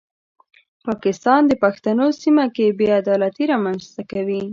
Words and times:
پاکستان 0.85 1.41
د 1.47 1.53
پښتنو 1.63 2.07
سیمه 2.21 2.45
کې 2.55 2.75
بې 2.77 2.87
عدالتي 3.01 3.43
رامنځته 3.53 4.01
کوي. 4.11 4.41